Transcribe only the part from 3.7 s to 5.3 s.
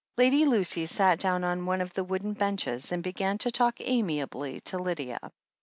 amiably to Lydia.